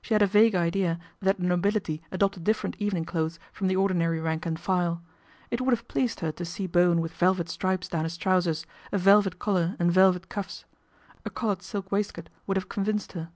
[0.00, 4.20] She had a vague idea that the nobility adopted different evening clothes from the ordinary
[4.20, 5.02] rank and file.
[5.50, 8.98] It would have pleased her to see Bowen with velvet stripes down his trousers, a
[8.98, 10.64] velvet collar and velvet cuffs.
[11.24, 13.30] A coloured silk waistcoat would have convinced her.